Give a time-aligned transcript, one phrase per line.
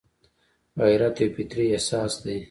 [0.81, 2.35] غیرت یو فطري احساس دی